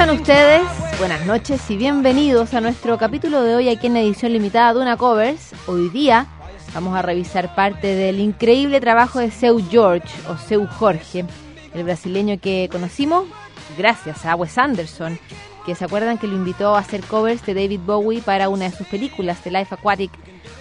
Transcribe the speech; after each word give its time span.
están 0.00 0.18
ustedes? 0.18 0.62
Buenas 0.98 1.26
noches 1.26 1.70
y 1.70 1.76
bienvenidos 1.76 2.54
a 2.54 2.62
nuestro 2.62 2.96
capítulo 2.96 3.42
de 3.42 3.54
hoy 3.54 3.68
aquí 3.68 3.88
en 3.88 3.98
edición 3.98 4.32
limitada 4.32 4.72
de 4.72 4.80
una 4.80 4.96
covers. 4.96 5.52
Hoy 5.66 5.90
día 5.90 6.26
vamos 6.72 6.96
a 6.96 7.02
revisar 7.02 7.54
parte 7.54 7.88
del 7.88 8.18
increíble 8.18 8.80
trabajo 8.80 9.18
de 9.18 9.30
Seu 9.30 9.62
George 9.68 10.08
o 10.30 10.38
Seu 10.38 10.66
Jorge, 10.66 11.26
el 11.74 11.84
brasileño 11.84 12.40
que 12.40 12.70
conocimos 12.72 13.26
gracias 13.76 14.24
a 14.24 14.36
Wes 14.36 14.56
Anderson, 14.56 15.18
que 15.66 15.74
se 15.74 15.84
acuerdan 15.84 16.16
que 16.16 16.28
lo 16.28 16.34
invitó 16.34 16.76
a 16.76 16.78
hacer 16.78 17.02
covers 17.02 17.44
de 17.44 17.52
David 17.52 17.80
Bowie 17.84 18.22
para 18.22 18.48
una 18.48 18.70
de 18.70 18.74
sus 18.74 18.86
películas, 18.86 19.42
The 19.42 19.50
Life 19.50 19.74
Aquatic 19.74 20.12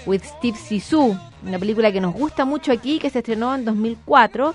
with 0.06 0.24
Steve 0.24 0.58
Zissou, 0.58 1.18
una 1.46 1.58
película 1.58 1.94
que 1.94 2.02
nos 2.02 2.14
gusta 2.14 2.44
mucho 2.44 2.74
aquí, 2.74 3.00
que 3.00 3.10
se 3.10 3.20
estrenó 3.20 3.56
en 3.56 3.64
2004 3.64 4.54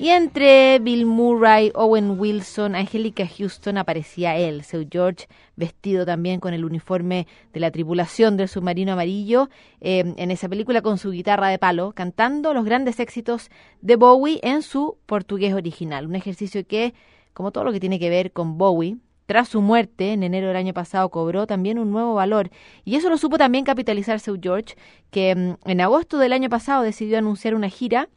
y 0.00 0.08
entre 0.08 0.78
Bill 0.78 1.04
Murray, 1.04 1.72
Owen 1.74 2.18
Wilson, 2.18 2.74
Angelica 2.74 3.26
Houston 3.26 3.76
aparecía 3.76 4.34
él, 4.34 4.64
Seu 4.64 4.86
George, 4.90 5.26
vestido 5.56 6.06
también 6.06 6.40
con 6.40 6.54
el 6.54 6.64
uniforme 6.64 7.26
de 7.52 7.60
la 7.60 7.70
tripulación 7.70 8.38
del 8.38 8.48
submarino 8.48 8.94
amarillo, 8.94 9.50
eh, 9.82 10.14
en 10.16 10.30
esa 10.30 10.48
película 10.48 10.80
con 10.80 10.96
su 10.96 11.10
guitarra 11.10 11.48
de 11.48 11.58
palo, 11.58 11.92
cantando 11.92 12.54
los 12.54 12.64
grandes 12.64 12.98
éxitos 12.98 13.50
de 13.82 13.96
Bowie 13.96 14.40
en 14.42 14.62
su 14.62 14.96
portugués 15.04 15.52
original. 15.52 16.06
Un 16.06 16.16
ejercicio 16.16 16.66
que, 16.66 16.94
como 17.34 17.50
todo 17.50 17.64
lo 17.64 17.72
que 17.72 17.80
tiene 17.80 17.98
que 17.98 18.08
ver 18.08 18.32
con 18.32 18.56
Bowie, 18.56 18.96
tras 19.26 19.48
su 19.48 19.60
muerte 19.60 20.14
en 20.14 20.22
enero 20.22 20.46
del 20.46 20.56
año 20.56 20.72
pasado 20.72 21.10
cobró 21.10 21.46
también 21.46 21.78
un 21.78 21.90
nuevo 21.90 22.14
valor 22.14 22.48
y 22.86 22.96
eso 22.96 23.10
lo 23.10 23.18
supo 23.18 23.36
también 23.36 23.66
capitalizar 23.66 24.18
Seu 24.18 24.38
George, 24.42 24.76
que 25.10 25.34
mm, 25.34 25.68
en 25.68 25.80
agosto 25.82 26.16
del 26.16 26.32
año 26.32 26.48
pasado 26.48 26.84
decidió 26.84 27.18
anunciar 27.18 27.54
una 27.54 27.68
gira 27.68 28.08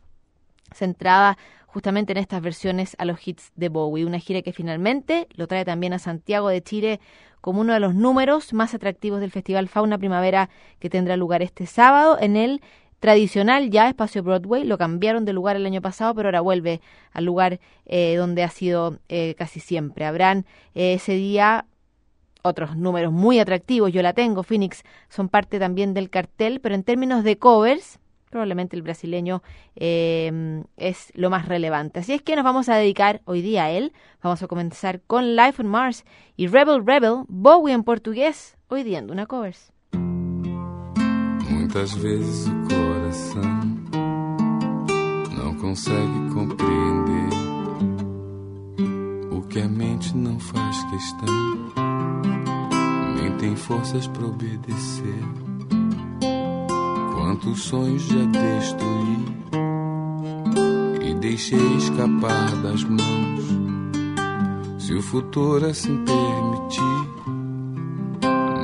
centrada 0.73 1.37
justamente 1.73 2.11
en 2.11 2.19
estas 2.19 2.41
versiones 2.41 2.95
a 2.99 3.05
los 3.05 3.27
hits 3.27 3.51
de 3.55 3.69
Bowie. 3.69 4.05
Una 4.05 4.19
gira 4.19 4.43
que 4.43 4.53
finalmente 4.53 5.27
lo 5.33 5.47
trae 5.47 5.65
también 5.65 5.93
a 5.93 5.99
Santiago 5.99 6.49
de 6.49 6.61
Chile 6.61 6.99
como 7.41 7.61
uno 7.61 7.73
de 7.73 7.79
los 7.79 7.95
números 7.95 8.53
más 8.53 8.73
atractivos 8.73 9.19
del 9.19 9.31
Festival 9.31 9.67
Fauna 9.67 9.97
Primavera 9.97 10.49
que 10.79 10.89
tendrá 10.89 11.17
lugar 11.17 11.41
este 11.41 11.65
sábado 11.65 12.17
en 12.21 12.37
el 12.37 12.61
tradicional 12.99 13.71
ya 13.71 13.89
espacio 13.89 14.21
Broadway. 14.21 14.63
Lo 14.63 14.77
cambiaron 14.77 15.25
de 15.25 15.33
lugar 15.33 15.55
el 15.55 15.65
año 15.65 15.81
pasado, 15.81 16.13
pero 16.13 16.29
ahora 16.29 16.41
vuelve 16.41 16.79
al 17.11 17.25
lugar 17.25 17.59
eh, 17.85 18.15
donde 18.17 18.43
ha 18.43 18.49
sido 18.49 18.99
eh, 19.09 19.33
casi 19.35 19.59
siempre. 19.59 20.05
Habrán 20.05 20.45
eh, 20.75 20.93
ese 20.93 21.13
día 21.13 21.65
otros 22.43 22.77
números 22.77 23.11
muy 23.11 23.39
atractivos. 23.39 23.91
Yo 23.91 24.03
la 24.03 24.13
tengo, 24.13 24.43
Phoenix 24.43 24.83
son 25.09 25.27
parte 25.27 25.57
también 25.57 25.95
del 25.95 26.11
cartel, 26.11 26.59
pero 26.61 26.75
en 26.75 26.83
términos 26.83 27.23
de 27.23 27.37
covers, 27.37 27.99
probablemente 28.33 28.75
el 28.75 28.81
brasileño 28.81 29.43
eh, 29.75 30.63
es 30.75 31.11
lo 31.13 31.29
más 31.29 31.47
relevante. 31.47 31.99
Así 31.99 32.13
es 32.13 32.21
que 32.23 32.35
nos 32.35 32.43
vamos 32.43 32.67
a 32.67 32.75
dedicar 32.75 33.21
hoy 33.25 33.43
día 33.43 33.65
a 33.65 33.69
él. 33.69 33.93
Vamos 34.23 34.41
a 34.41 34.47
comenzar 34.47 35.01
con 35.01 35.35
Life 35.35 35.61
on 35.61 35.67
Mars 35.67 36.03
y 36.35 36.47
Rebel 36.47 36.83
Rebel, 36.83 37.25
Bowie 37.27 37.75
en 37.75 37.83
portugués, 37.83 38.57
hoy 38.69 38.81
día 38.81 38.97
en 38.97 39.07
Duna 39.07 39.27
Covers. 39.27 39.71
Muitas 41.47 41.93
vezes 41.95 42.47
o 42.47 42.67
coração 42.67 43.61
não 45.37 45.55
consegue 45.55 46.33
compreender 46.33 47.29
o 49.31 49.41
que 49.43 49.59
a 49.59 49.67
mente 49.67 50.17
não 50.17 50.39
faz 50.39 50.83
questão, 50.85 51.71
nem 53.15 53.37
tem 53.37 53.55
forças 53.55 54.07
para 54.07 54.25
obedecer. 54.25 55.42
Quantos 57.23 57.61
sonhos 57.61 58.01
já 58.01 58.25
destruí 58.25 59.25
e 61.09 61.13
deixei 61.13 61.77
escapar 61.77 62.51
das 62.57 62.83
mãos. 62.83 63.45
Se 64.77 64.93
o 64.93 65.01
futuro 65.01 65.65
assim 65.65 66.03
permitir, 66.03 67.07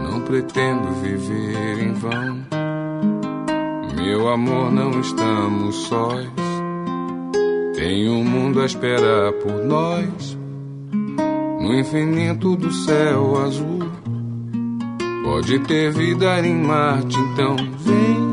não 0.04 0.20
pretendo 0.24 0.92
viver 1.02 1.84
em 1.84 1.94
vão. 1.94 2.46
Meu 3.96 4.28
amor, 4.28 4.74
não 4.74 5.00
estamos 5.00 5.76
sós. 5.76 6.28
Tem 7.76 8.10
um 8.10 8.26
mundo 8.26 8.60
a 8.60 8.66
esperar 8.66 9.32
por 9.42 9.54
nós. 9.64 10.38
No 11.62 11.74
infinito 11.80 12.58
do 12.58 12.74
céu 12.74 13.42
azul, 13.42 13.90
pode 15.24 15.60
ter 15.60 15.94
vida 15.94 16.46
em 16.46 16.62
Marte, 16.62 17.18
então 17.18 17.56
vem 17.56 18.29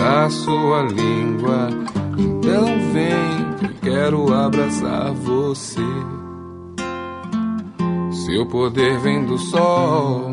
da 0.00 0.30
sua 0.30 0.82
língua. 0.82 1.68
Então 2.16 2.64
vem, 2.92 3.70
quero 3.82 4.32
abraçar 4.32 5.12
você. 5.12 5.82
Seu 8.10 8.46
poder 8.46 8.98
vem 9.00 9.26
do 9.26 9.36
sol, 9.36 10.30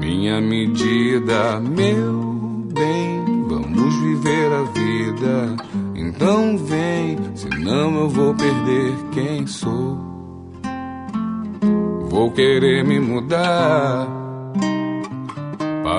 minha 0.00 0.40
medida, 0.40 1.58
meu 1.60 2.66
bem. 2.74 3.24
Vamos 3.48 3.94
viver 3.96 4.52
a 4.52 4.62
vida. 4.64 5.56
Então 5.94 6.58
vem, 6.58 7.18
senão 7.34 8.00
eu 8.00 8.08
vou 8.10 8.34
perder 8.34 8.92
quem 9.12 9.46
sou. 9.46 9.98
Vou 12.10 12.30
querer 12.32 12.84
me 12.84 13.00
mudar 13.00 14.23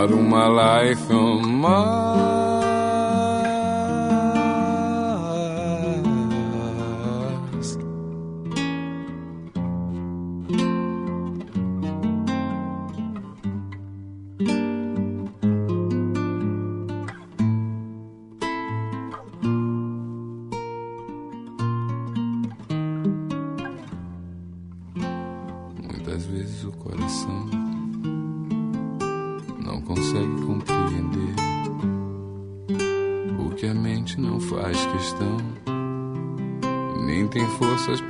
para 0.05 0.15
uma 0.15 0.47
life 0.47 1.11
on 1.11 1.41
Mars. 1.41 2.74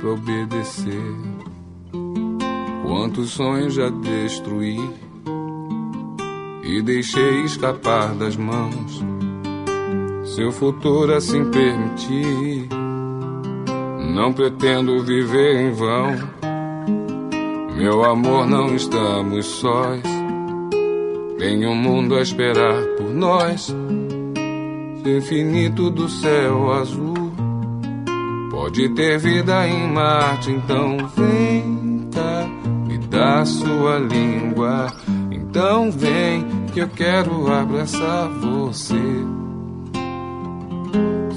Obedecer. 0.06 1.14
Quantos 2.82 3.30
sonhos 3.30 3.74
já 3.74 3.88
destruí 3.88 4.78
e 6.62 6.82
deixei 6.82 7.42
escapar 7.42 8.14
das 8.14 8.36
mãos. 8.36 9.04
Seu 10.24 10.52
futuro 10.52 11.14
assim 11.14 11.50
permitir, 11.50 12.68
não 14.14 14.32
pretendo 14.32 15.02
viver 15.02 15.60
em 15.62 15.72
vão. 15.72 16.16
Meu 17.76 18.04
amor, 18.04 18.46
não 18.46 18.74
estamos 18.74 19.46
sós. 19.46 20.02
Tem 21.38 21.66
um 21.66 21.74
mundo 21.74 22.14
a 22.14 22.22
esperar 22.22 22.82
por 22.96 23.10
nós. 23.10 23.74
Infinito 25.04 25.90
do 25.90 26.08
céu 26.08 26.72
azul 26.72 27.15
Pode 28.66 28.88
ter 28.94 29.16
vida 29.20 29.68
em 29.68 29.92
Marte, 29.92 30.50
então 30.50 30.96
vem 31.14 32.08
cá, 32.12 32.48
me 32.88 32.98
dá 32.98 33.44
sua 33.44 34.00
língua. 34.00 34.88
Então 35.30 35.88
vem 35.92 36.44
que 36.74 36.80
eu 36.80 36.88
quero 36.88 37.46
abraçar 37.46 38.28
você. 38.28 39.00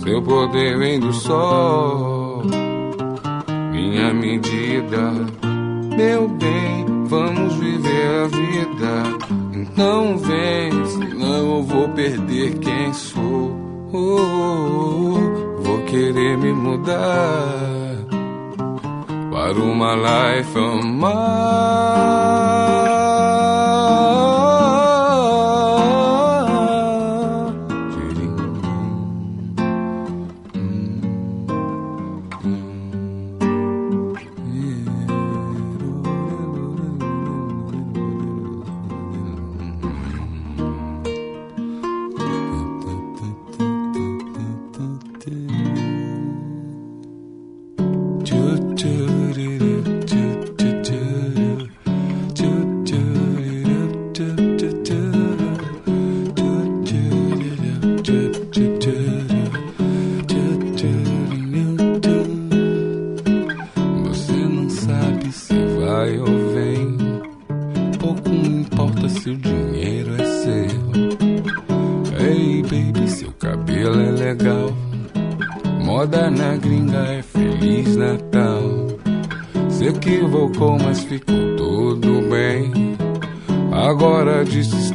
Seu 0.03 0.23
poder 0.23 0.79
vem 0.79 0.99
do 0.99 1.13
sol, 1.13 2.41
minha 3.73 4.11
medida, 4.11 5.11
meu 5.95 6.27
bem, 6.29 6.85
vamos 7.05 7.53
viver 7.57 8.23
a 8.23 8.25
vida. 8.25 9.03
Então 9.53 10.17
vem, 10.17 10.83
senão 10.83 11.57
eu 11.57 11.63
vou 11.63 11.89
perder 11.89 12.57
quem 12.57 12.91
sou. 12.91 13.55
Oh, 13.93 14.17
oh, 14.17 15.45
oh 15.45 15.48
vou 15.69 15.83
querer 15.83 16.35
me 16.35 16.51
mudar 16.51 17.95
para 19.31 19.59
uma 19.59 19.93
life 19.93 20.57
on 20.57 20.81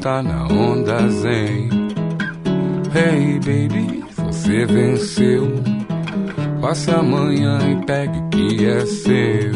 está 0.05 0.23
na 0.23 0.47
onda 0.49 1.09
zen. 1.09 1.71
Hey 2.95 3.39
baby, 3.39 4.05
você 4.19 4.67
venceu. 4.67 5.51
Passe 6.61 6.91
amanhã 6.91 7.59
e 7.71 7.87
pegue 7.87 8.19
o 8.19 8.29
que 8.29 8.67
é 8.67 8.85
seu. 8.85 9.53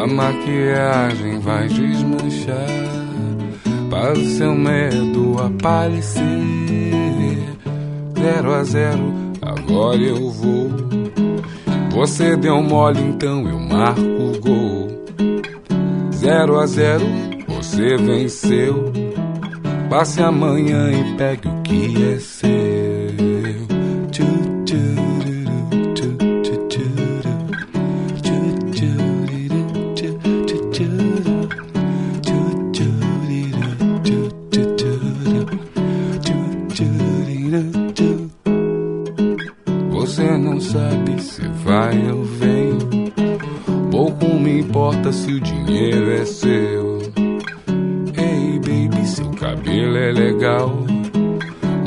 A 0.00 0.06
maquiagem 0.06 1.40
vai 1.40 1.68
desmanchar 1.68 2.66
para 3.90 4.14
o 4.14 4.24
seu 4.24 4.54
medo 4.54 5.36
aparecer. 5.38 6.24
Zero 8.18 8.54
a 8.54 8.64
zero, 8.64 9.12
agora 9.42 10.00
eu 10.00 10.30
vou. 10.30 10.70
Você 11.90 12.34
deu 12.34 12.62
mole, 12.62 13.02
então 13.02 13.46
eu 13.46 13.58
marco 13.58 14.00
o 14.00 14.40
gol. 14.40 15.04
Zero 16.12 16.58
a 16.58 16.66
zero, 16.66 17.04
você 17.46 17.98
venceu. 17.98 19.13
Passe 19.94 20.20
amanhã 20.20 20.90
e 20.90 21.16
pegue 21.16 21.46
o 21.46 21.62
que 21.62 22.14
é 22.14 22.18
seu. 22.18 22.63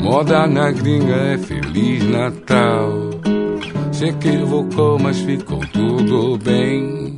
Moda 0.08 0.46
na 0.46 0.70
gringa 0.72 1.14
é 1.14 1.38
Feliz 1.38 2.02
Natal. 2.10 3.10
Se 3.92 4.06
equivocou, 4.06 4.98
mas 4.98 5.20
ficou 5.20 5.60
tudo 5.72 6.36
bem. 6.38 7.14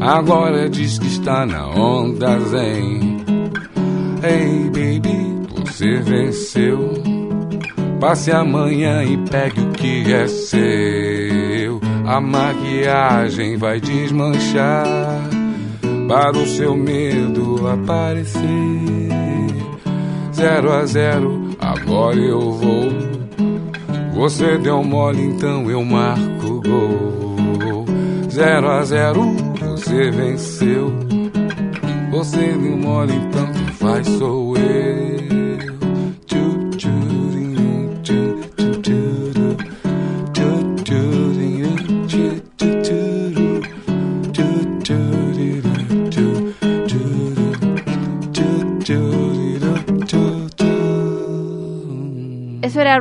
Agora 0.00 0.68
diz 0.68 0.98
que 0.98 1.06
está 1.06 1.46
na 1.46 1.68
onda 1.68 2.40
zen. 2.40 3.24
Hey 4.24 4.64
baby, 4.64 5.46
você 5.54 6.00
venceu. 6.00 6.94
Passe 8.00 8.32
amanhã 8.32 9.04
e 9.04 9.16
pegue 9.30 9.60
o 9.60 9.70
que 9.70 10.12
é 10.12 10.26
seu. 10.26 11.80
A 12.06 12.20
maquiagem 12.20 13.56
vai 13.56 13.78
desmanchar 13.78 14.86
para 16.08 16.36
o 16.36 16.46
seu 16.46 16.76
medo 16.76 17.68
aparecer. 17.68 19.05
Zero 20.36 20.70
a 20.70 20.84
zero 20.84 21.56
agora 21.58 22.18
eu 22.18 22.52
vou. 22.52 22.92
Você 24.12 24.58
deu 24.58 24.84
mole, 24.84 25.22
então 25.22 25.70
eu 25.70 25.82
marco 25.82 26.60
gol. 26.60 27.86
Zero 28.30 28.68
a 28.68 28.84
zero, 28.84 29.22
você 29.58 30.10
venceu. 30.10 30.92
Você 32.10 32.52
deu 32.52 32.76
mole, 32.76 33.14
então 33.14 33.50
quem 33.50 33.66
faz 33.78 34.06
sou 34.06 34.54
eu. 34.58 35.45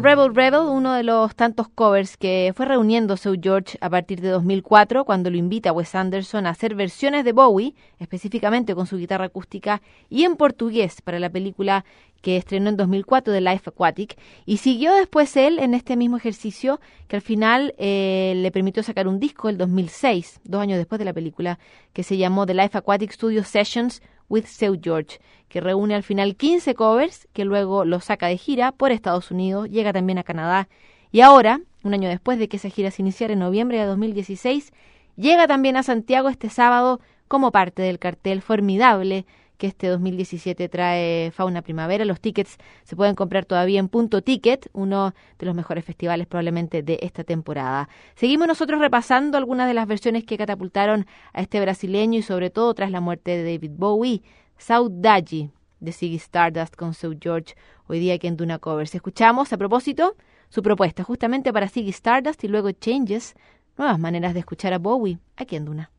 Rebel 0.02 0.34
Rebel, 0.36 0.62
uno 0.62 0.94
de 0.94 1.04
los 1.04 1.36
tantos 1.36 1.68
covers 1.70 2.18
que 2.18 2.54
fue 2.56 2.66
reuniendo 2.66 3.18
Seu 3.18 3.36
George 3.42 3.78
a 3.82 3.90
partir 3.90 4.20
de 4.20 4.30
2004 4.30 5.06
cuando 5.06 5.30
lo 5.30 5.38
invita 5.38 5.70
a 5.70 5.74
Wes 5.74 5.96
Anderson 5.96 6.46
a 6.46 6.50
hacer 6.50 6.76
versiones 6.76 7.24
de 7.24 7.32
Bowie, 7.32 7.76
específicamente 8.00 8.76
con 8.76 8.88
su 8.88 8.98
guitarra 8.98 9.26
acústica, 9.26 9.82
y 10.10 10.24
en 10.24 10.36
portugués 10.36 11.02
para 11.02 11.20
la 11.20 11.30
película 11.30 11.86
que 12.22 12.38
estrenó 12.38 12.70
en 12.70 12.78
2004 12.78 13.32
de 13.32 13.42
Life 13.42 13.70
Aquatic, 13.70 14.18
y 14.46 14.58
siguió 14.58 14.94
después 14.96 15.38
él 15.38 15.60
en 15.60 15.74
este 15.74 15.96
mismo 15.96 16.18
ejercicio 16.18 16.80
que 17.08 17.18
al 17.18 17.22
final 17.22 17.76
eh, 17.78 18.34
le 18.36 18.52
permitió 18.52 18.82
sacar 18.82 19.08
un 19.08 19.20
disco 19.20 19.50
el 19.50 19.58
2006, 19.58 20.42
dos 20.44 20.62
años 20.62 20.78
después 20.78 21.00
de 21.00 21.06
la 21.06 21.14
película, 21.14 21.60
que 21.94 22.04
se 22.04 22.18
llamó 22.18 22.46
The 22.46 22.56
Life 22.56 22.78
Aquatic 22.78 23.12
Studio 23.12 23.44
Sessions 23.44 24.02
with 24.30 24.46
Seu 24.46 24.78
George, 24.82 25.20
que 25.48 25.62
reúne 25.62 25.96
al 25.96 26.04
final 26.04 26.36
15 26.36 26.76
covers, 26.76 27.28
que 27.34 27.46
luego 27.46 27.86
lo 27.86 28.00
saca 28.00 28.28
de 28.28 28.38
gira 28.38 28.72
por 28.72 28.92
Estados 28.92 29.32
Unidos, 29.32 29.70
llega 29.70 29.94
también 29.94 30.18
a 30.18 30.24
Canadá. 30.24 30.68
Y 31.12 31.22
ahora, 31.22 31.62
un 31.84 31.94
año 31.94 32.10
después 32.10 32.40
de 32.40 32.48
que 32.48 32.58
esa 32.58 32.70
gira 32.70 32.92
se 32.92 33.02
iniciara 33.02 33.34
en 33.34 33.40
noviembre 33.40 33.80
de 33.80 33.86
2016, 33.86 34.74
llega 35.16 35.48
también 35.48 35.78
a 35.78 35.84
Santiago 35.84 36.30
este 36.30 36.50
sábado 36.50 37.00
como 37.28 37.52
parte 37.52 37.82
del 37.82 38.00
cartel 38.00 38.42
formidable 38.42 39.26
que 39.58 39.68
este 39.68 39.88
2017 39.88 40.70
trae 40.70 41.32
Fauna 41.32 41.62
Primavera. 41.62 42.06
Los 42.06 42.20
tickets 42.20 42.58
se 42.84 42.96
pueden 42.96 43.16
comprar 43.16 43.46
todavía 43.46 43.80
en 43.80 43.90
Punto 43.90 44.22
Ticket, 44.22 44.70
uno 44.74 45.14
de 45.40 45.46
los 45.46 45.56
mejores 45.56 45.86
festivales 45.86 46.28
probablemente 46.28 46.84
de 46.84 47.00
esta 47.02 47.24
temporada. 47.24 47.90
Seguimos 48.16 48.48
nosotros 48.48 48.80
repasando 48.80 49.38
algunas 49.38 49.68
de 49.68 49.74
las 49.74 49.88
versiones 49.88 50.24
que 50.24 50.38
catapultaron 50.38 51.06
a 51.34 51.42
este 51.42 51.60
brasileño 51.60 52.20
y 52.20 52.22
sobre 52.22 52.50
todo 52.50 52.74
tras 52.74 52.92
la 52.92 53.02
muerte 53.02 53.32
de 53.32 53.44
David 53.44 53.72
Bowie, 53.76 54.22
Saudade 54.58 55.52
de 55.80 55.92
Ziggy 55.92 56.16
Stardust 56.16 56.76
con 56.76 56.94
Sue 56.94 57.18
George, 57.22 57.56
hoy 57.88 58.00
día 58.00 58.16
aquí 58.16 58.28
en 58.28 58.38
Duna 58.38 58.60
Covers. 58.60 58.96
Escuchamos, 58.96 59.54
a 59.54 59.58
propósito, 59.58 60.16
su 60.50 60.62
propuesta 60.62 61.04
justamente 61.04 61.52
para 61.54 61.70
Ziggy 61.70 61.90
Stardust 61.90 62.44
y 62.44 62.48
luego 62.48 62.72
Changes, 62.72 63.36
nuevas 63.78 64.00
maneras 64.00 64.34
de 64.34 64.40
escuchar 64.40 64.74
a 64.74 64.80
Bowie 64.80 65.20
aquí 65.36 65.56
en 65.56 65.66
Duna. 65.66 65.95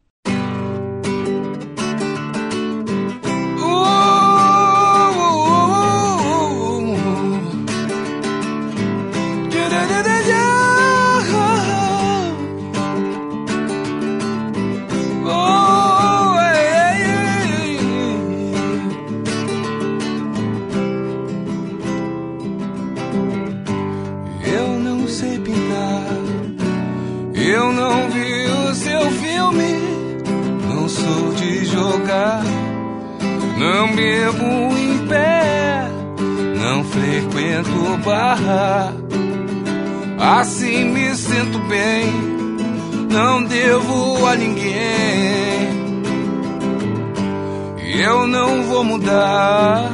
Vou 48.67 48.85
mudar, 48.85 49.91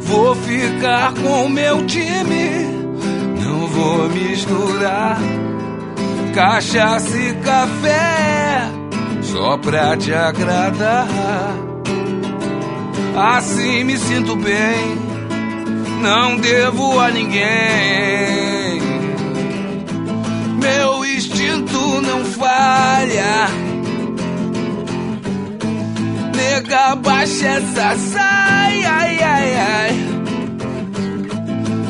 vou 0.00 0.34
ficar 0.34 1.12
com 1.14 1.48
meu 1.48 1.86
time. 1.86 2.66
Não 3.40 3.66
vou 3.68 4.08
misturar 4.10 5.18
cachaça 6.34 7.16
e 7.16 7.34
café 7.36 8.68
só 9.22 9.56
pra 9.58 9.96
te 9.96 10.12
agradar. 10.12 11.06
Assim 13.16 13.84
me 13.84 13.96
sinto 13.96 14.36
bem, 14.36 14.98
não 16.02 16.36
devo 16.36 17.00
a 17.00 17.10
ninguém. 17.10 18.80
Meu 20.60 21.04
instinto 21.04 22.00
não 22.02 22.24
falha. 22.24 23.65
Nega, 26.36 26.96
baixa 26.96 27.46
essa 27.46 27.96
saia, 27.96 28.90
ai, 28.92 29.18
ai, 29.22 29.54
ai. 29.54 30.06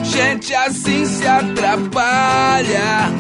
Gente 0.04 0.54
assim 0.54 1.04
se 1.04 1.26
atrapalha. 1.26 3.10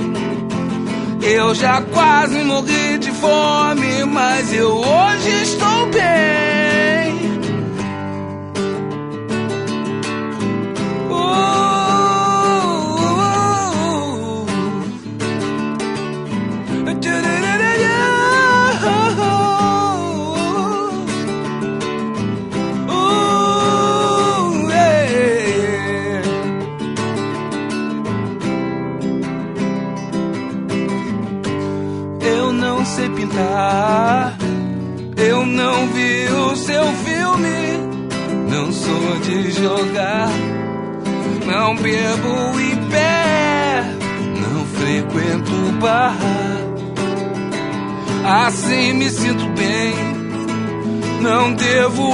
Eu 1.22 1.54
já 1.54 1.82
quase 1.82 2.42
morri 2.44 2.98
de 2.98 3.10
fome, 3.10 4.04
mas 4.04 4.52
eu 4.52 4.76
hoje 4.76 5.42
estou 5.42 5.86
bem. 5.90 6.55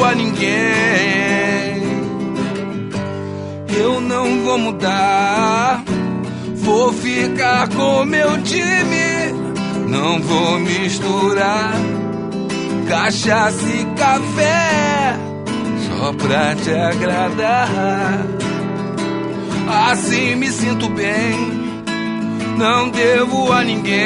A 0.05 0.15
ninguém. 0.15 1.83
Eu 3.77 4.01
não 4.01 4.45
vou 4.45 4.59
mudar, 4.59 5.83
vou 6.57 6.93
ficar 6.93 7.69
com 7.69 8.05
meu 8.05 8.43
time, 8.43 9.33
não 9.89 10.21
vou 10.21 10.59
misturar 10.59 11.73
cachaça 12.93 13.67
e 13.69 13.85
café 13.97 15.17
só 15.89 16.13
pra 16.13 16.55
te 16.55 16.71
agradar. 16.71 17.69
Assim 19.91 20.37
me 20.37 20.49
sinto 20.49 20.91
bem, 20.91 21.35
não 22.59 22.91
devo 22.91 23.51
a 23.51 23.65
ninguém. 23.65 24.03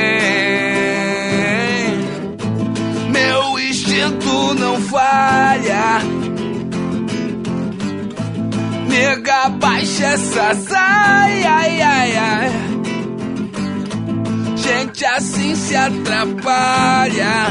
Meu 3.11 3.56
instinto 3.87 4.55
não 4.55 4.81
falha. 4.83 6.00
Nega, 8.88 9.49
baixa 9.50 10.07
essa 10.07 10.55
saia, 10.55 11.55
ai, 11.55 11.81
ai, 11.81 12.16
ai. 12.16 12.50
Gente 14.57 15.05
assim 15.05 15.55
se 15.55 15.76
atrapalha. 15.76 17.47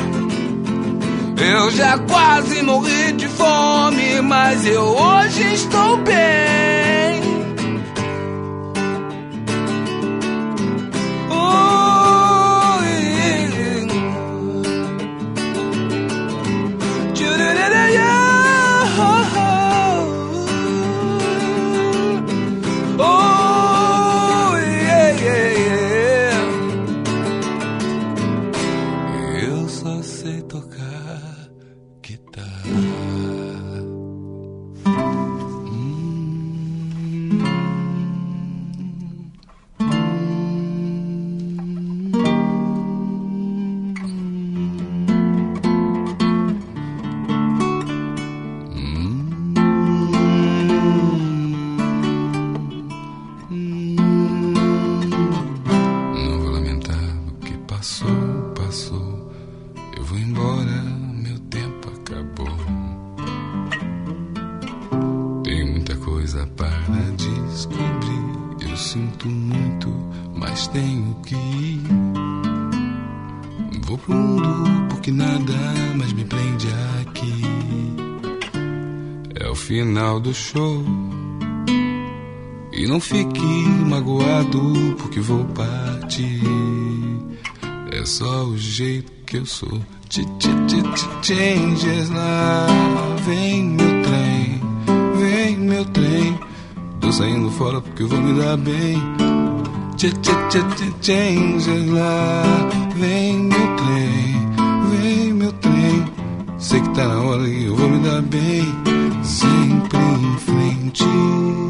Eu 1.37 1.71
já 1.71 1.97
quase 1.99 2.61
morri 2.63 3.13
de 3.13 3.27
fome, 3.29 4.21
mas 4.21 4.65
eu 4.65 4.83
final 79.95 80.19
do 80.19 80.33
show. 80.33 80.83
E 82.73 82.85
não 82.85 82.99
fique 82.99 83.39
magoado 83.85 84.59
porque 84.97 85.21
vou 85.21 85.45
partir. 85.45 86.41
É 87.93 88.05
só 88.05 88.43
o 88.43 88.57
jeito 88.57 89.09
que 89.25 89.37
eu 89.37 89.45
sou. 89.45 89.79
Ch 90.09 90.19
-ch 90.19 90.49
-ch 90.67 90.83
-ch 90.83 91.07
Changes 91.21 92.09
lá. 92.09 92.67
Vem 93.25 93.63
meu 93.63 94.03
trem, 94.03 94.61
vem 95.17 95.57
meu 95.59 95.85
trem. 95.85 96.39
Tô 96.99 97.09
saindo 97.13 97.49
fora 97.51 97.79
porque 97.79 98.03
eu 98.03 98.09
vou 98.09 98.19
me 98.19 98.37
dar 98.37 98.57
bem. 98.57 98.97
Ch 99.97 100.07
-ch 100.07 100.29
-ch 100.49 100.63
-ch 100.75 100.93
Changes 101.01 101.89
lá. 101.89 102.43
Vem 102.97 103.39
meu 103.39 103.67
trem, 103.77 104.24
frente 110.95 111.64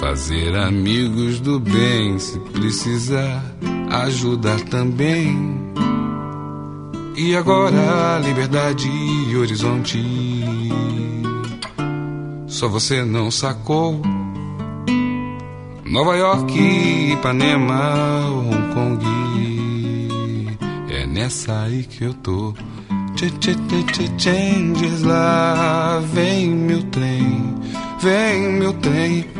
fazer 0.00 0.56
amigos 0.56 1.40
do 1.40 1.58
bem, 1.60 2.18
se 2.18 2.38
precisar 2.40 3.42
ajudar 3.90 4.60
também. 4.62 5.62
E 7.16 7.36
agora 7.36 8.18
liberdade 8.24 8.88
e 8.88 9.36
horizonte. 9.36 10.02
Só 12.46 12.68
você 12.68 13.04
não 13.04 13.30
sacou. 13.30 14.00
Nova 15.84 16.16
York, 16.16 17.12
Ipanema, 17.12 18.26
Hong 18.28 18.74
Kong. 18.74 19.04
É 20.90 21.06
nessa 21.06 21.62
aí 21.62 21.84
que 21.84 22.04
eu 22.04 22.14
tô. 22.14 22.54
Changes 24.18 25.02
lá. 25.02 26.00
Vem 26.12 26.50
meu 26.50 26.82
trem, 26.84 27.54
vem 28.00 28.52
meu 28.54 28.72
trem. 28.74 29.33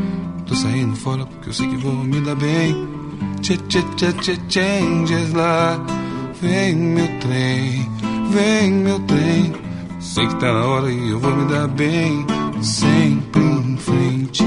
Tô 0.46 0.54
saindo 0.54 0.94
fora 0.96 1.24
porque 1.24 1.48
eu 1.48 1.52
sei 1.52 1.68
que 1.68 1.76
vou 1.76 1.92
me 1.94 2.20
dar 2.20 2.34
bem. 2.36 2.88
Tchê, 3.40 3.56
tchê, 3.56 3.82
tchê, 3.96 4.12
tchê, 4.12 4.38
changes 4.48 5.32
lá. 5.32 5.78
Vem 6.40 6.74
meu 6.74 7.08
trem, 7.20 7.90
vem 8.30 8.70
meu 8.70 9.00
trem. 9.00 9.52
Sei 10.00 10.26
que 10.26 10.36
tá 10.36 10.52
na 10.52 10.64
hora 10.66 10.90
e 10.90 11.10
eu 11.10 11.18
vou 11.18 11.34
me 11.34 11.50
dar 11.50 11.68
bem. 11.68 12.26
Sempre 12.60 13.42
em 13.42 13.76
frente, 13.76 14.44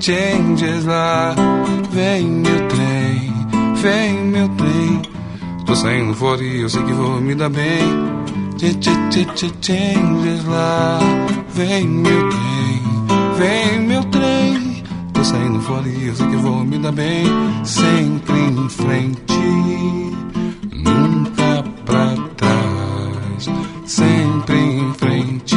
changes 0.00 0.84
lá. 0.84 1.34
Vem 1.90 2.26
meu 2.26 2.68
trem, 2.68 3.32
vem 3.76 4.24
meu 4.26 4.48
trem. 4.50 5.02
Tô 5.64 5.74
saindo 5.74 6.14
fora 6.14 6.42
e 6.42 6.60
eu 6.60 6.68
sei 6.68 6.82
que 6.82 6.92
vou 6.92 7.20
me 7.20 7.34
dar 7.34 7.48
bem. 7.48 8.16
Changes 9.62 10.44
lá. 10.44 10.98
Vem 11.54 11.86
meu 11.86 12.28
trem, 12.28 12.82
vem 13.38 13.80
meu 13.80 14.04
trem. 14.04 14.84
Tô 15.12 15.24
saindo 15.24 15.60
fora 15.62 15.88
e 15.88 16.08
eu 16.08 16.14
sei 16.14 16.26
que 16.28 16.36
vou 16.36 16.64
me 16.64 16.78
dar 16.78 16.92
bem. 16.92 17.26
Sempre 17.64 18.38
em 18.38 18.68
frente, 18.68 19.38
nunca 20.72 21.64
pra 21.84 22.14
trás. 22.36 23.48
Sempre 23.86 24.56
em 24.56 24.92
frente, 24.94 25.56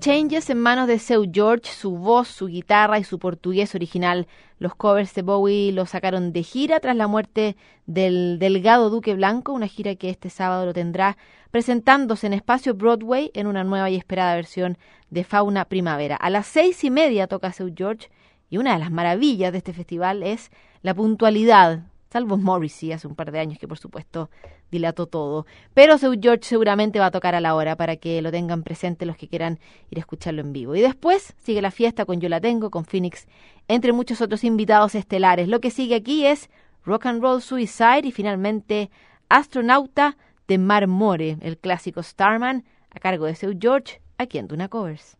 Changes 0.00 0.48
en 0.48 0.60
manos 0.60 0.86
de 0.86 1.00
Seu 1.00 1.28
George, 1.32 1.72
su 1.72 1.96
voz, 1.96 2.28
su 2.28 2.46
guitarra 2.46 3.00
y 3.00 3.04
su 3.04 3.18
portugués 3.18 3.74
original. 3.74 4.28
Los 4.60 4.76
covers 4.76 5.12
de 5.14 5.22
Bowie 5.22 5.72
lo 5.72 5.86
sacaron 5.86 6.32
de 6.32 6.44
gira 6.44 6.78
tras 6.78 6.94
la 6.94 7.08
muerte 7.08 7.56
del 7.86 8.38
delgado 8.38 8.90
Duque 8.90 9.14
Blanco, 9.14 9.52
una 9.52 9.66
gira 9.66 9.96
que 9.96 10.08
este 10.08 10.30
sábado 10.30 10.66
lo 10.66 10.72
tendrá 10.72 11.16
presentándose 11.50 12.28
en 12.28 12.32
espacio 12.32 12.74
Broadway 12.74 13.32
en 13.34 13.48
una 13.48 13.64
nueva 13.64 13.90
y 13.90 13.96
esperada 13.96 14.36
versión 14.36 14.78
de 15.10 15.24
Fauna 15.24 15.64
Primavera. 15.64 16.14
A 16.14 16.30
las 16.30 16.46
seis 16.46 16.84
y 16.84 16.90
media 16.90 17.26
toca 17.26 17.52
Seu 17.52 17.72
George 17.76 18.08
y 18.50 18.58
una 18.58 18.74
de 18.74 18.78
las 18.78 18.92
maravillas 18.92 19.50
de 19.50 19.58
este 19.58 19.72
festival 19.72 20.22
es 20.22 20.52
la 20.80 20.94
puntualidad 20.94 21.80
salvo 22.10 22.36
Morrissey 22.36 22.92
hace 22.92 23.06
un 23.06 23.14
par 23.14 23.32
de 23.32 23.38
años 23.38 23.58
que 23.58 23.68
por 23.68 23.78
supuesto 23.78 24.30
dilató 24.70 25.06
todo. 25.06 25.46
Pero 25.74 25.98
Seu 25.98 26.14
George 26.20 26.44
seguramente 26.44 26.98
va 26.98 27.06
a 27.06 27.10
tocar 27.10 27.34
a 27.34 27.40
la 27.40 27.54
hora 27.54 27.76
para 27.76 27.96
que 27.96 28.20
lo 28.22 28.30
tengan 28.30 28.62
presente 28.62 29.06
los 29.06 29.16
que 29.16 29.28
quieran 29.28 29.58
ir 29.90 29.98
a 29.98 30.00
escucharlo 30.00 30.40
en 30.40 30.52
vivo. 30.52 30.74
Y 30.74 30.80
después 30.80 31.34
sigue 31.38 31.62
la 31.62 31.70
fiesta 31.70 32.04
con 32.04 32.20
Yo 32.20 32.28
la 32.28 32.40
tengo, 32.40 32.70
con 32.70 32.84
Phoenix, 32.84 33.26
entre 33.68 33.92
muchos 33.92 34.20
otros 34.20 34.44
invitados 34.44 34.94
estelares. 34.94 35.48
Lo 35.48 35.60
que 35.60 35.70
sigue 35.70 35.94
aquí 35.94 36.26
es 36.26 36.50
Rock 36.84 37.06
and 37.06 37.22
Roll 37.22 37.42
Suicide 37.42 38.02
y 38.04 38.12
finalmente 38.12 38.90
Astronauta 39.28 40.16
de 40.46 40.58
Marmore, 40.58 41.36
el 41.42 41.58
clásico 41.58 42.02
Starman, 42.02 42.64
a 42.90 43.00
cargo 43.00 43.26
de 43.26 43.34
Seu 43.34 43.54
George, 43.58 44.00
aquí 44.16 44.38
en 44.38 44.48
Duna 44.48 44.68
Covers. 44.68 45.18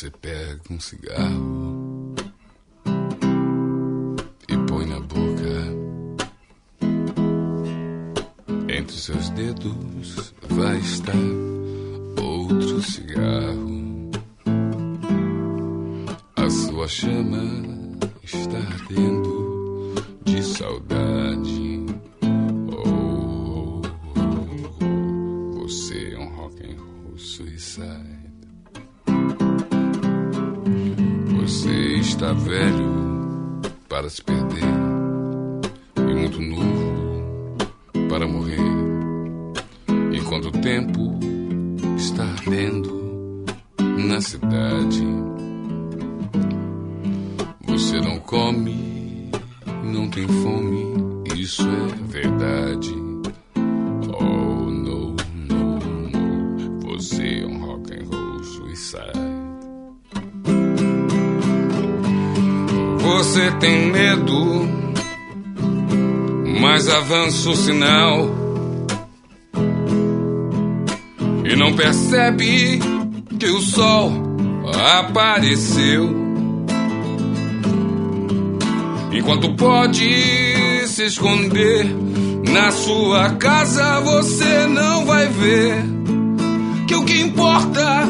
Você 0.00 0.10
pega 0.12 0.62
um 0.70 0.80
cigarro 0.80 2.14
e 4.48 4.56
põe 4.66 4.86
na 4.86 4.98
boca. 4.98 5.52
Entre 8.66 8.96
seus 8.96 9.28
dedos 9.28 10.32
vai 10.48 10.78
estar 10.78 11.12
outro 12.18 12.80
cigarro. 12.80 14.10
A 16.34 16.48
sua 16.48 16.88
chama 16.88 17.44
está 18.22 18.56
ardendo 18.56 19.94
de 20.24 20.42
saudade. 20.42 21.19
Está 32.20 32.34
velho 32.34 33.62
para 33.88 34.10
se 34.10 34.22
perder 34.22 34.62
e 35.96 36.14
muito 36.14 36.38
novo 36.38 37.56
para 38.10 38.28
morrer. 38.28 38.60
Enquanto 40.12 40.48
o 40.48 40.52
tempo 40.52 41.18
está 41.96 42.24
ardendo 42.24 43.42
na 44.06 44.20
cidade, 44.20 45.02
você 47.66 47.98
não 48.02 48.18
come, 48.18 49.30
não 49.82 50.10
tem 50.10 50.28
fome, 50.28 50.92
isso 51.34 51.66
é 51.66 52.02
verdade. 52.06 52.94
Oh, 54.20 54.66
no, 54.66 55.16
no, 55.48 55.78
no, 56.10 56.80
você 56.80 57.40
é 57.40 57.46
um 57.46 57.64
rock 57.64 57.94
and 57.94 58.14
roll 58.14 58.44
suicide. 58.44 59.29
Você 63.12 63.50
tem 63.58 63.90
medo, 63.90 64.68
mas 66.60 66.88
avança 66.88 67.50
o 67.50 67.56
sinal 67.56 68.30
e 71.44 71.56
não 71.56 71.74
percebe 71.74 72.78
que 73.36 73.46
o 73.46 73.60
sol 73.60 74.12
apareceu. 74.96 76.08
Enquanto 79.12 79.56
pode 79.56 80.86
se 80.86 81.06
esconder 81.06 81.86
na 82.48 82.70
sua 82.70 83.30
casa, 83.30 84.00
você 84.00 84.66
não 84.68 85.04
vai 85.04 85.26
ver 85.26 85.82
que 86.86 86.94
o 86.94 87.04
que 87.04 87.20
importa 87.20 88.04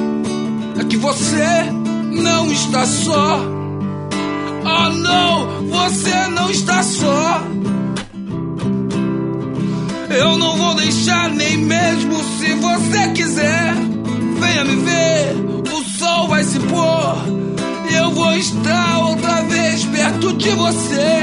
é 0.79 0.85
que 0.85 0.99
você 0.99 1.73
não 2.13 2.53
está 2.53 2.85
só. 2.85 3.50
Oh 4.73 4.91
não, 4.91 5.67
você 5.67 6.29
não 6.29 6.51
está 6.51 6.83
só. 6.83 7.43
Eu 10.09 10.39
não 10.39 10.57
vou 10.57 10.75
deixar 10.75 11.31
nem 11.31 11.57
mesmo 11.57 12.15
se 12.39 12.55
você 12.55 13.09
quiser. 13.13 13.75
Venha 14.41 14.65
me 14.65 14.77
ver, 14.77 15.35
o 15.73 15.99
sol 15.99 16.29
vai 16.29 16.45
se 16.45 16.59
pôr. 16.61 17.17
E 17.91 17.95
eu 17.95 18.11
vou 18.13 18.33
estar 18.37 18.99
outra 18.99 19.43
vez 19.43 19.85
perto 19.85 20.33
de 20.35 20.51
você. 20.51 21.23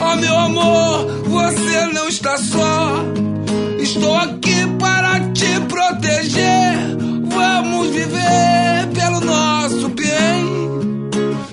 Oh 0.00 0.16
meu 0.16 0.36
amor, 0.36 1.06
você 1.26 1.86
não 1.92 2.08
está 2.08 2.36
só. 2.38 3.04
Estou 3.78 4.16
aqui 4.16 4.66
para 4.78 5.20
te 5.30 5.60
proteger. 5.68 6.96
Vamos 7.28 7.88
viver 7.88 8.88
pelo 8.94 9.20
nosso 9.20 9.88
bem. 9.90 10.56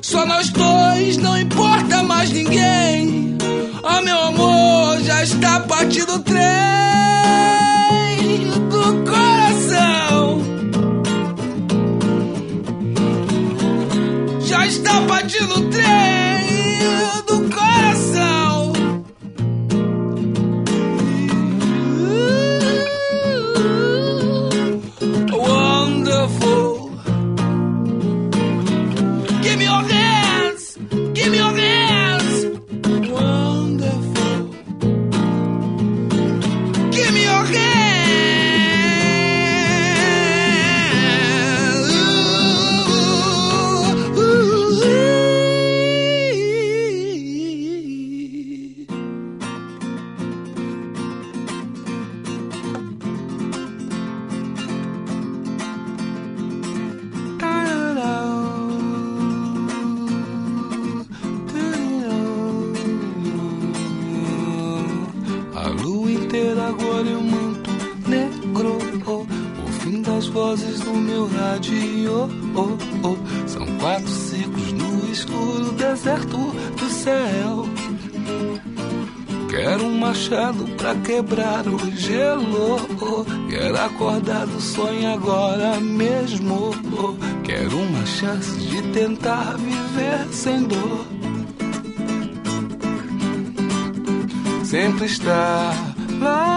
Só 0.01 0.25
nós 0.25 0.49
dois, 0.49 0.82
não 1.17 1.37
importa 1.37 2.03
mais 2.03 2.31
ninguém. 2.31 3.37
Oh 3.83 4.01
meu 4.01 4.19
amor, 4.19 5.01
já 5.01 5.23
está 5.23 5.59
partindo 5.61 6.15
o 6.15 6.19
trem 6.19 6.72
agora 66.67 67.07
eu 67.07 67.21
manto 67.21 67.69
negro. 68.07 68.77
oh, 69.05 69.21
o 69.67 69.71
fim 69.81 70.01
das 70.01 70.27
vozes 70.27 70.79
do 70.79 70.93
meu 70.93 71.27
rádio. 71.27 72.29
oh, 72.55 73.07
oh. 73.07 73.47
São 73.47 73.65
quatro 73.79 74.07
ciclos 74.09 74.71
no 74.73 75.11
escuro 75.11 75.71
deserto 75.73 76.37
do 76.37 76.89
céu. 76.89 77.65
Quero 79.49 79.85
um 79.85 79.97
machado 79.99 80.65
pra 80.77 80.95
quebrar 80.95 81.67
o 81.67 81.77
gelo. 81.95 82.77
oh. 83.01 83.25
Quero 83.49 83.79
acordar 83.79 84.47
do 84.47 84.59
sonho 84.59 85.13
agora 85.13 85.79
mesmo. 85.79 86.71
oh. 86.97 87.43
Quero 87.43 87.77
uma 87.77 88.05
chance 88.05 88.57
de 88.59 88.81
tentar 88.93 89.57
viver 89.57 90.27
sem 90.31 90.63
dor. 90.63 91.05
Sempre 94.63 95.05
estar 95.05 95.75
lá 96.19 96.52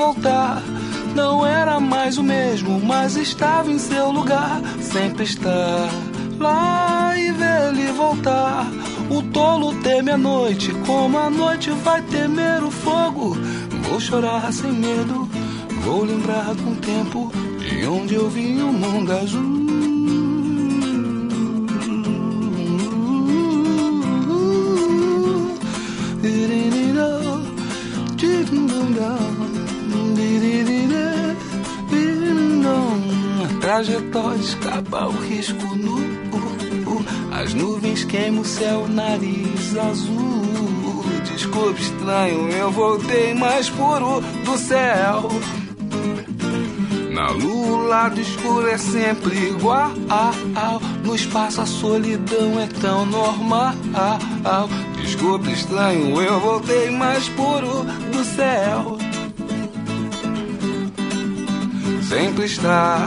voltar. 0.00 0.62
Não 1.14 1.44
era 1.44 1.78
mais 1.78 2.16
o 2.16 2.22
mesmo, 2.22 2.80
mas 2.80 3.16
estava 3.16 3.70
em 3.70 3.78
seu 3.78 4.10
lugar. 4.10 4.62
Sempre 4.80 5.24
estar 5.24 5.90
lá 6.38 7.12
e 7.18 7.30
ver 7.32 7.68
ele 7.68 7.92
voltar. 7.92 8.66
O 9.10 9.22
tolo 9.24 9.74
teme 9.82 10.12
a 10.12 10.16
noite, 10.16 10.72
como 10.86 11.18
a 11.18 11.28
noite 11.28 11.70
vai 11.84 12.00
temer 12.00 12.62
o 12.64 12.70
fogo. 12.70 13.36
Vou 13.82 14.00
chorar 14.00 14.50
sem 14.52 14.72
medo, 14.72 15.28
vou 15.84 16.04
lembrar 16.04 16.54
de 16.54 16.62
um 16.62 16.74
tempo 16.76 17.30
de 17.58 17.86
onde 17.86 18.14
eu 18.14 18.30
vi 18.30 18.62
o 18.62 18.72
mundo 18.72 19.12
azul. 19.12 19.59
Trajetória, 33.80 34.40
escapa 34.40 35.06
o 35.06 35.12
risco 35.12 35.74
nu. 35.74 35.98
As 37.32 37.54
nuvens 37.54 38.04
queimam 38.04 38.42
o 38.42 38.44
céu, 38.44 38.86
nariz 38.86 39.76
azul. 39.76 41.04
Desculpe, 41.24 41.80
estranho, 41.80 42.50
eu 42.50 42.70
voltei 42.70 43.32
mais 43.32 43.70
puro 43.70 44.20
do 44.44 44.58
céu. 44.58 45.30
Na 47.10 47.30
lua, 47.30 47.78
o 47.78 47.86
lado 47.86 48.20
escuro 48.20 48.68
é 48.68 48.76
sempre 48.76 49.48
igual. 49.48 49.90
No 51.02 51.14
espaço, 51.14 51.62
a 51.62 51.66
solidão 51.66 52.60
é 52.60 52.66
tão 52.66 53.06
normal. 53.06 53.74
Desculpe, 55.00 55.50
estranho, 55.52 56.20
eu 56.20 56.38
voltei 56.38 56.90
mais 56.90 57.28
puro 57.30 57.84
do 58.12 58.24
céu. 58.24 58.98
Sempre 62.06 62.44
está 62.44 63.06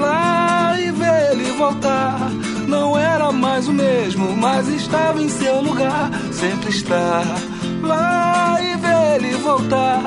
lá 0.00 0.76
e 0.80 0.90
ver 0.90 1.32
ele 1.32 1.52
voltar. 1.52 2.30
Não 2.66 2.98
era 2.98 3.30
mais 3.30 3.68
o 3.68 3.72
mesmo, 3.72 4.36
mas 4.36 4.68
estava 4.68 5.22
em 5.22 5.28
seu 5.28 5.60
lugar. 5.60 6.10
Sempre 6.32 6.70
está 6.70 7.22
lá 7.82 8.58
e 8.60 8.76
ver 8.76 9.14
ele 9.16 9.36
voltar. 9.36 10.02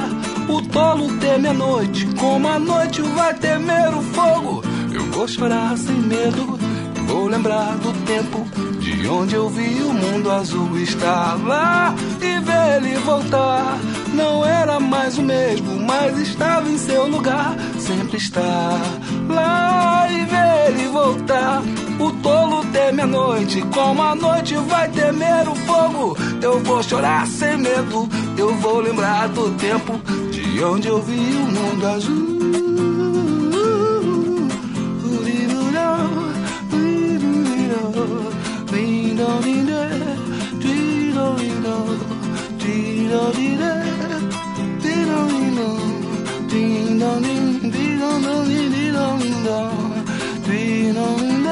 O 0.48 0.62
tolo 0.62 1.08
teme 1.20 1.48
a 1.48 1.54
noite, 1.54 2.06
como 2.20 2.48
a 2.48 2.60
noite 2.60 3.02
vai 3.02 3.34
temer 3.36 3.94
o 3.96 4.02
fogo. 4.02 4.64
Eu 4.92 5.06
vou 5.12 5.28
chorar 5.28 5.78
sem 5.78 5.96
medo, 5.96 6.60
vou 7.08 7.28
lembrar 7.28 7.78
do 7.78 7.94
tempo 8.06 8.73
de 8.84 9.08
onde 9.08 9.34
eu 9.34 9.48
vi 9.48 9.82
o 9.82 9.94
mundo 9.94 10.30
azul 10.30 10.78
estar 10.78 11.38
lá 11.46 11.96
e 12.22 12.40
ver 12.42 12.84
ele 12.84 13.00
voltar. 13.00 13.80
Não 14.14 14.46
era 14.46 14.78
mais 14.78 15.18
o 15.18 15.22
mesmo, 15.22 15.80
mas 15.80 16.20
estava 16.20 16.68
em 16.70 16.78
seu 16.78 17.08
lugar. 17.08 17.56
Sempre 17.80 18.18
está 18.18 18.78
lá 19.30 20.06
e 20.12 20.26
ver 20.26 20.68
ele 20.68 20.90
voltar. 20.90 21.62
O 21.98 22.12
tolo 22.22 22.66
teme 22.74 23.02
a 23.02 23.08
noite, 23.08 23.62
como 23.74 24.04
a 24.04 24.16
noite 24.16 24.56
vai 24.56 24.90
temer 24.90 25.48
o 25.48 25.56
fogo. 25.56 26.18
Eu 26.42 26.60
vou 26.60 26.84
chorar 26.84 27.26
sem 27.26 27.58
medo, 27.58 28.10
eu 28.38 28.54
vou 28.58 28.82
lembrar 28.82 29.30
do 29.30 29.50
tempo 29.52 29.98
de 30.30 30.62
onde 30.62 30.90
eu 30.90 31.02
vi 31.02 31.14
o 31.14 31.52
mundo 31.52 31.88
azul. 31.88 32.34
do 43.14 43.32
di 43.38 43.56
da, 43.62 43.72
di 44.82 45.00
ding 46.50 46.98
dong 47.00 47.22
ding, 47.26 47.72
ding 47.74 48.00
dong 48.02 48.22
dong 48.26 48.48
di 48.50 48.62
di 48.74 48.86
dong 48.98 49.24
dong, 49.46 50.04
di 50.48 50.92
dong. 50.98 51.43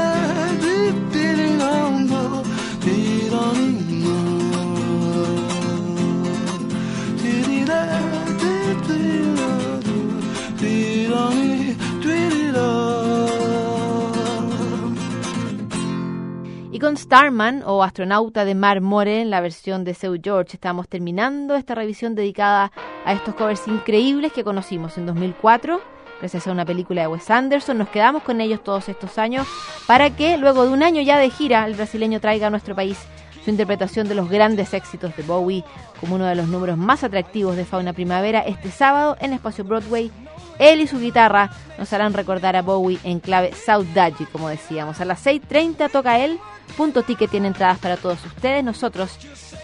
Con 16.82 16.98
Starman 16.98 17.62
o 17.68 17.84
Astronauta 17.84 18.44
de 18.44 18.56
Mar 18.56 18.82
More 18.82 19.22
en 19.22 19.30
la 19.30 19.40
versión 19.40 19.84
de 19.84 19.94
Seu 19.94 20.20
George 20.20 20.56
estamos 20.56 20.90
terminando 20.90 21.56
esta 21.56 21.76
revisión 21.76 22.16
dedicada 22.16 22.72
a 23.06 23.14
estos 23.14 23.36
covers 23.36 23.68
increíbles 23.68 24.34
que 24.34 24.44
conocimos 24.44 24.98
en 24.98 25.06
2004 25.06 25.80
gracias 26.20 26.48
a 26.48 26.52
una 26.52 26.66
película 26.66 27.02
de 27.02 27.08
Wes 27.08 27.30
Anderson. 27.30 27.78
Nos 27.78 27.90
quedamos 27.90 28.24
con 28.24 28.42
ellos 28.42 28.64
todos 28.64 28.90
estos 28.90 29.20
años 29.20 29.48
para 29.86 30.10
que 30.10 30.40
luego 30.40 30.64
de 30.66 30.72
un 30.72 30.82
año 30.82 31.04
ya 31.04 31.20
de 31.20 31.30
gira 31.30 31.68
el 31.68 31.76
brasileño 31.76 32.20
traiga 32.20 32.48
a 32.48 32.50
nuestro 32.50 32.76
país 32.76 32.98
su 33.46 33.52
interpretación 33.52 34.08
de 34.08 34.16
los 34.16 34.28
grandes 34.28 34.74
éxitos 34.74 35.16
de 35.16 35.22
Bowie 35.22 35.64
como 36.00 36.16
uno 36.16 36.26
de 36.26 36.36
los 36.36 36.48
números 36.48 36.80
más 36.80 37.04
atractivos 37.04 37.56
de 37.58 37.66
Fauna 37.66 37.94
Primavera 37.94 38.40
este 38.40 38.72
sábado 38.72 39.18
en 39.20 39.34
Espacio 39.34 39.64
Broadway. 39.64 40.10
Él 40.58 40.82
y 40.82 40.88
su 40.88 41.00
guitarra 41.00 41.52
nos 41.78 41.94
harán 41.94 42.14
recordar 42.14 42.56
a 42.56 42.64
Bowie 42.64 43.00
en 43.04 43.20
clave 43.20 43.54
saudade, 43.54 44.26
como 44.32 44.50
decíamos. 44.50 45.00
A 45.00 45.06
las 45.06 45.24
6.30 45.24 45.92
toca 45.92 46.20
él 46.20 46.40
Punto 46.78 47.04
Ticket 47.04 47.30
tiene 47.30 47.48
entradas 47.48 47.80
para 47.80 47.98
todos 47.98 48.24
ustedes. 48.26 48.64
Nosotros 48.64 49.18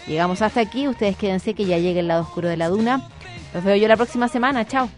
llegamos 0.06 0.42
hasta 0.42 0.60
aquí. 0.60 0.88
Ustedes 0.88 1.16
quédense 1.16 1.54
que 1.54 1.64
ya 1.64 1.78
llegue 1.78 2.00
el 2.00 2.08
lado 2.08 2.22
oscuro 2.22 2.48
de 2.48 2.56
la 2.56 2.68
duna. 2.68 3.08
Los 3.54 3.64
veo 3.64 3.76
yo 3.76 3.88
la 3.88 3.96
próxima 3.96 4.28
semana. 4.28 4.66
Chao. 4.66 4.88